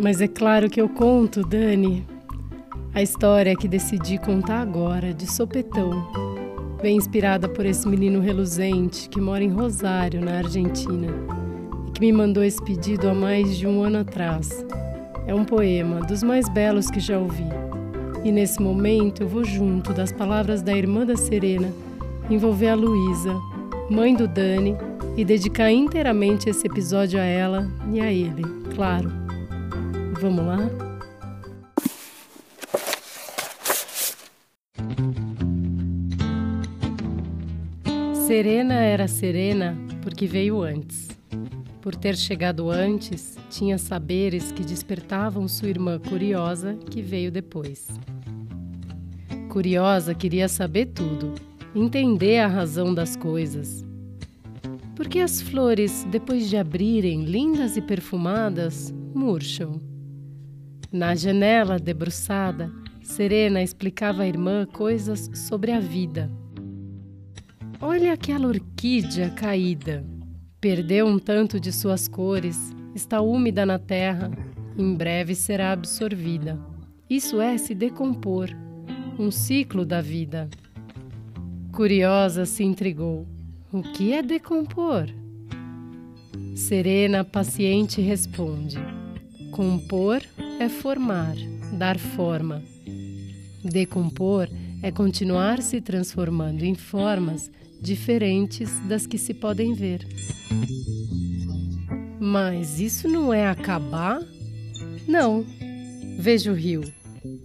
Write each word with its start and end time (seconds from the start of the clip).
Mas 0.00 0.20
é 0.20 0.28
claro 0.28 0.70
que 0.70 0.80
eu 0.80 0.88
conto, 0.88 1.42
Dani, 1.42 2.06
a 2.94 3.02
história 3.02 3.56
que 3.56 3.66
decidi 3.66 4.16
contar 4.16 4.60
agora, 4.60 5.12
de 5.12 5.26
sopetão, 5.26 5.90
bem 6.80 6.96
inspirada 6.96 7.48
por 7.48 7.66
esse 7.66 7.86
menino 7.88 8.20
reluzente 8.20 9.08
que 9.08 9.20
mora 9.20 9.42
em 9.42 9.50
Rosário, 9.50 10.20
na 10.20 10.38
Argentina, 10.38 11.08
e 11.88 11.90
que 11.90 12.00
me 12.00 12.12
mandou 12.12 12.44
esse 12.44 12.62
pedido 12.64 13.08
há 13.08 13.14
mais 13.14 13.56
de 13.56 13.66
um 13.66 13.82
ano 13.82 13.98
atrás. 13.98 14.64
É 15.26 15.34
um 15.34 15.44
poema 15.44 16.00
dos 16.00 16.22
mais 16.22 16.48
belos 16.48 16.88
que 16.88 17.00
já 17.00 17.18
ouvi. 17.18 17.46
E 18.24 18.30
nesse 18.30 18.62
momento 18.62 19.24
eu 19.24 19.28
vou 19.28 19.44
junto 19.44 19.92
das 19.92 20.12
palavras 20.12 20.62
da 20.62 20.76
irmã 20.76 21.04
da 21.04 21.16
Serena, 21.16 21.72
envolver 22.30 22.68
a 22.68 22.74
Luísa, 22.76 23.34
mãe 23.90 24.14
do 24.14 24.28
Dani, 24.28 24.76
e 25.16 25.24
dedicar 25.24 25.72
inteiramente 25.72 26.48
esse 26.48 26.64
episódio 26.68 27.18
a 27.18 27.24
ela 27.24 27.68
e 27.92 28.00
a 28.00 28.12
ele, 28.12 28.44
claro. 28.76 29.27
Vamos 30.20 30.44
lá? 30.44 30.58
Serena 38.26 38.74
era 38.74 39.06
serena 39.06 39.78
porque 40.02 40.26
veio 40.26 40.60
antes. 40.60 41.08
Por 41.80 41.94
ter 41.94 42.16
chegado 42.16 42.68
antes, 42.68 43.38
tinha 43.48 43.78
saberes 43.78 44.50
que 44.50 44.64
despertavam 44.64 45.46
sua 45.46 45.68
irmã 45.68 46.00
curiosa, 46.00 46.74
que 46.90 47.00
veio 47.00 47.30
depois. 47.30 47.86
Curiosa 49.48 50.14
queria 50.14 50.48
saber 50.48 50.86
tudo, 50.86 51.34
entender 51.74 52.40
a 52.40 52.48
razão 52.48 52.92
das 52.92 53.14
coisas. 53.14 53.84
Por 54.96 55.06
que 55.08 55.20
as 55.20 55.40
flores, 55.40 56.04
depois 56.10 56.50
de 56.50 56.56
abrirem, 56.56 57.22
lindas 57.24 57.76
e 57.76 57.80
perfumadas, 57.80 58.92
murcham? 59.14 59.87
Na 60.90 61.14
janela, 61.14 61.78
debruçada, 61.78 62.70
Serena 63.02 63.62
explicava 63.62 64.22
à 64.22 64.26
irmã 64.28 64.66
coisas 64.66 65.30
sobre 65.34 65.72
a 65.72 65.80
vida 65.80 66.30
Olha 67.80 68.12
aquela 68.12 68.48
orquídea 68.48 69.30
caída. 69.30 70.04
Perdeu 70.60 71.06
um 71.06 71.16
tanto 71.16 71.60
de 71.60 71.70
suas 71.70 72.08
cores, 72.08 72.74
está 72.92 73.20
úmida 73.20 73.64
na 73.64 73.78
terra, 73.78 74.32
em 74.76 74.94
breve 74.96 75.32
será 75.36 75.70
absorvida. 75.70 76.58
Isso 77.08 77.40
é 77.40 77.56
se 77.56 77.76
decompor, 77.76 78.48
um 79.16 79.30
ciclo 79.30 79.86
da 79.86 80.00
vida. 80.00 80.48
Curiosa 81.72 82.44
se 82.44 82.64
intrigou. 82.64 83.28
O 83.72 83.80
que 83.80 84.12
é 84.12 84.24
decompor? 84.24 85.06
Serena, 86.56 87.22
paciente, 87.22 88.00
responde: 88.00 88.76
Compor 89.52 90.20
é 90.58 90.68
formar, 90.68 91.36
dar 91.72 91.98
forma. 91.98 92.62
Decompor 93.64 94.48
é 94.82 94.90
continuar 94.90 95.62
se 95.62 95.80
transformando 95.80 96.64
em 96.64 96.74
formas 96.74 97.50
diferentes 97.80 98.70
das 98.88 99.06
que 99.06 99.18
se 99.18 99.32
podem 99.32 99.74
ver. 99.74 100.06
Mas 102.20 102.80
isso 102.80 103.08
não 103.08 103.32
é 103.32 103.46
acabar? 103.46 104.20
Não. 105.06 105.44
Veja 106.18 106.50
o 106.50 106.54
rio, 106.54 106.82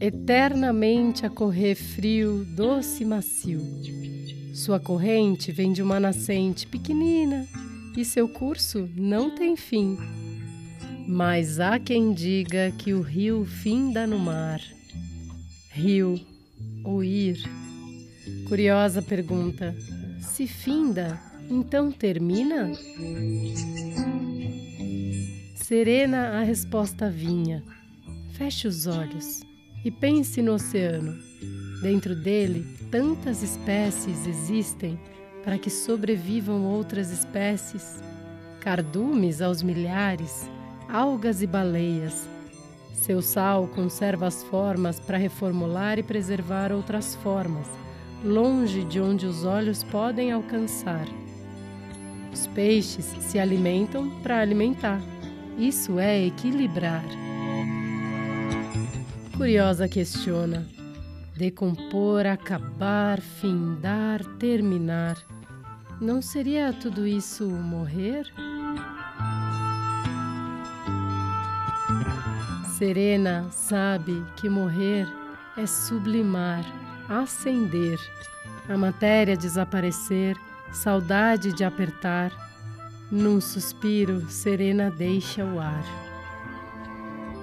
eternamente 0.00 1.24
a 1.24 1.30
correr 1.30 1.76
frio, 1.76 2.44
doce 2.56 3.04
e 3.04 3.06
macio. 3.06 3.60
Sua 4.52 4.80
corrente 4.80 5.52
vem 5.52 5.72
de 5.72 5.82
uma 5.82 6.00
nascente 6.00 6.66
pequenina 6.66 7.46
e 7.96 8.04
seu 8.04 8.28
curso 8.28 8.88
não 8.96 9.30
tem 9.30 9.56
fim. 9.56 9.96
Mas 11.06 11.60
há 11.60 11.78
quem 11.78 12.12
diga 12.12 12.72
que 12.72 12.92
o 12.92 13.00
rio 13.00 13.44
finda 13.44 14.06
no 14.06 14.18
mar. 14.18 14.60
Rio, 15.70 16.20
ou 16.84 17.04
ir? 17.04 17.38
Curiosa 18.48 19.00
pergunta. 19.00 19.74
Se 20.20 20.48
finda, 20.48 21.20
então 21.48 21.92
termina? 21.92 22.72
Serena 25.54 26.40
a 26.40 26.42
resposta 26.42 27.08
vinha. 27.08 27.62
Feche 28.32 28.66
os 28.66 28.86
olhos 28.86 29.42
e 29.84 29.90
pense 29.90 30.42
no 30.42 30.54
oceano. 30.54 31.16
Dentro 31.82 32.16
dele, 32.16 32.66
tantas 32.90 33.42
espécies 33.42 34.26
existem 34.26 34.98
para 35.44 35.56
que 35.56 35.70
sobrevivam 35.70 36.64
outras 36.64 37.12
espécies. 37.12 38.02
Cardumes 38.60 39.40
aos 39.40 39.62
milhares, 39.62 40.48
algas 40.88 41.42
e 41.42 41.46
baleias. 41.46 42.28
Seu 42.94 43.20
sal 43.22 43.68
conserva 43.68 44.26
as 44.26 44.42
formas 44.44 44.98
para 44.98 45.18
reformular 45.18 45.98
e 45.98 46.02
preservar 46.02 46.72
outras 46.72 47.14
formas 47.16 47.66
longe 48.24 48.84
de 48.84 49.00
onde 49.00 49.26
os 49.26 49.44
olhos 49.44 49.82
podem 49.84 50.32
alcançar. 50.32 51.06
Os 52.32 52.46
peixes 52.48 53.04
se 53.20 53.38
alimentam 53.38 54.10
para 54.20 54.40
alimentar. 54.40 55.00
Isso 55.58 55.98
é 55.98 56.26
equilibrar. 56.26 57.04
Curiosa 59.36 59.88
questiona: 59.88 60.66
decompor, 61.36 62.26
acabar, 62.26 63.20
findar, 63.20 64.24
terminar. 64.38 65.16
Não 66.00 66.20
seria 66.20 66.72
tudo 66.74 67.06
isso 67.06 67.48
morrer? 67.48 68.26
Serena 72.78 73.46
sabe 73.50 74.24
que 74.36 74.48
morrer 74.48 75.06
é 75.56 75.66
sublimar 75.66 76.64
acender, 77.08 77.98
a 78.68 78.76
matéria 78.76 79.36
desaparecer, 79.36 80.36
saudade 80.72 81.52
de 81.52 81.64
apertar, 81.64 82.32
num 83.10 83.40
suspiro 83.40 84.28
serena 84.28 84.90
deixa 84.90 85.44
o 85.44 85.60
ar. 85.60 85.84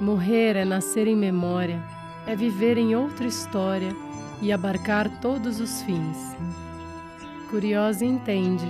Morrer 0.00 0.56
é 0.56 0.64
nascer 0.64 1.06
em 1.06 1.16
memória, 1.16 1.82
é 2.26 2.34
viver 2.34 2.78
em 2.78 2.96
outra 2.96 3.26
história 3.26 3.94
e 4.40 4.50
abarcar 4.50 5.20
todos 5.20 5.60
os 5.60 5.82
fins. 5.82 6.34
Curiosa 7.50 8.04
entende. 8.04 8.66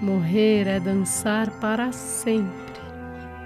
Morrer 0.00 0.68
é 0.68 0.78
dançar 0.78 1.50
para 1.58 1.90
sempre, 1.90 2.71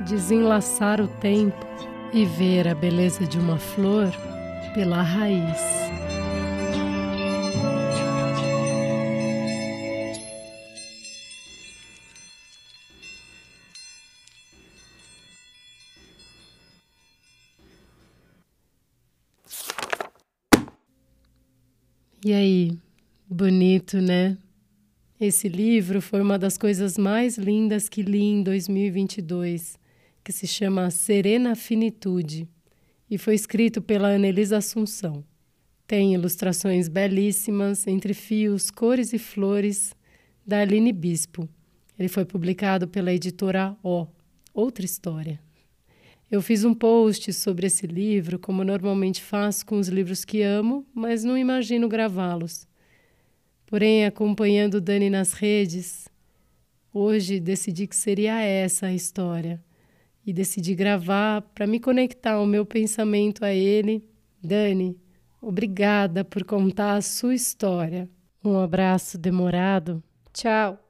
desenlaçar 0.04 1.00
o 1.00 1.08
tempo 1.08 1.66
e 2.12 2.24
ver 2.24 2.68
a 2.68 2.74
beleza 2.74 3.26
de 3.26 3.38
uma 3.38 3.58
flor 3.58 4.10
pela 4.74 5.02
raiz. 5.02 5.76
E 22.24 22.32
aí, 22.32 22.76
bonito, 23.28 24.00
né? 24.00 24.36
Esse 25.20 25.48
livro 25.48 26.02
foi 26.02 26.20
uma 26.20 26.36
das 26.36 26.58
coisas 26.58 26.98
mais 26.98 27.38
lindas 27.38 27.88
que 27.88 28.02
li 28.02 28.22
em 28.22 28.42
2022, 28.42 29.78
que 30.26 30.32
se 30.32 30.44
chama 30.44 30.90
Serena 30.90 31.54
Finitude, 31.54 32.48
e 33.08 33.16
foi 33.16 33.36
escrito 33.36 33.80
pela 33.80 34.12
Anelisa 34.12 34.56
Assunção. 34.56 35.24
Tem 35.86 36.14
ilustrações 36.14 36.88
belíssimas, 36.88 37.86
entre 37.86 38.12
fios, 38.12 38.68
cores 38.68 39.12
e 39.12 39.20
flores, 39.20 39.94
da 40.44 40.62
Aline 40.62 40.92
Bispo. 40.92 41.48
Ele 41.96 42.08
foi 42.08 42.24
publicado 42.24 42.88
pela 42.88 43.12
editora 43.12 43.76
O, 43.84 44.08
Outra 44.52 44.84
História. 44.84 45.40
Eu 46.28 46.42
fiz 46.42 46.64
um 46.64 46.74
post 46.74 47.32
sobre 47.32 47.68
esse 47.68 47.86
livro, 47.86 48.36
como 48.36 48.64
normalmente 48.64 49.22
faço 49.22 49.64
com 49.64 49.78
os 49.78 49.86
livros 49.86 50.24
que 50.24 50.42
amo, 50.42 50.84
mas 50.92 51.22
não 51.22 51.38
imagino 51.38 51.88
gravá-los. 51.88 52.66
Porém, 53.64 54.04
acompanhando 54.04 54.80
Dani 54.80 55.08
nas 55.08 55.34
redes, 55.34 56.08
hoje 56.92 57.38
decidi 57.38 57.86
que 57.86 57.94
seria 57.94 58.40
essa 58.40 58.86
a 58.86 58.92
história 58.92 59.64
e 60.26 60.32
decidi 60.32 60.74
gravar 60.74 61.42
para 61.54 61.66
me 61.66 61.78
conectar 61.78 62.32
ao 62.32 62.44
meu 62.44 62.66
pensamento 62.66 63.44
a 63.44 63.52
ele. 63.52 64.04
Dani, 64.42 64.98
obrigada 65.40 66.24
por 66.24 66.44
contar 66.44 66.96
a 66.96 67.02
sua 67.02 67.34
história. 67.34 68.10
Um 68.44 68.58
abraço 68.58 69.16
demorado. 69.16 70.02
Tchau! 70.32 70.85